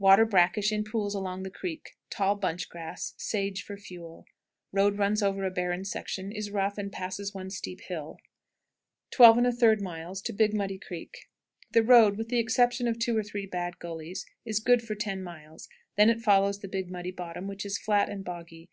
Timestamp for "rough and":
6.50-6.90